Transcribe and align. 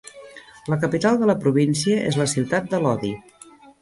La 0.73 0.77
capital 0.85 1.19
de 1.23 1.27
la 1.31 1.35
província 1.43 1.99
és 2.13 2.17
la 2.23 2.27
ciutat 2.33 2.67
de 2.73 2.81
Lodi. 2.87 3.13